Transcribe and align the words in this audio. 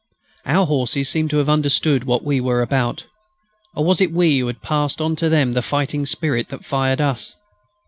Our 0.47 0.65
horses 0.65 1.09
seemed 1.09 1.29
to 1.29 1.37
have 1.37 1.47
understood 1.47 2.05
what 2.05 2.23
we 2.23 2.41
were 2.41 2.63
about. 2.63 3.05
Or 3.75 3.85
was 3.85 4.01
it 4.01 4.11
we 4.11 4.39
who 4.39 4.47
had 4.47 4.63
passed 4.63 4.99
on 4.99 5.15
to 5.17 5.29
them 5.29 5.51
the 5.51 5.61
fighting 5.61 6.07
spirit 6.07 6.49
that 6.49 6.65
fired 6.65 6.99
us? 6.99 7.35